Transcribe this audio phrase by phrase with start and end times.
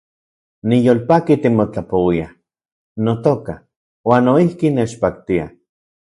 [0.69, 2.31] Niyolpaki timotlapouiaj,
[3.09, 3.55] notoka,
[4.11, 5.45] uan noijki nechpaktia